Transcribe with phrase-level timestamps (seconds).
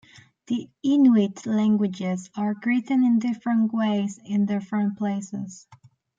[0.47, 5.67] The Inuit languages are written in different ways in different places.